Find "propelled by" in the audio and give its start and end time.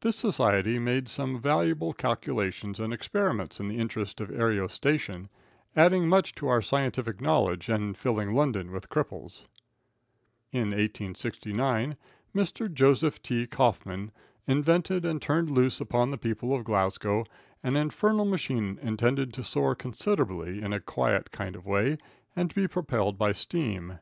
22.66-23.30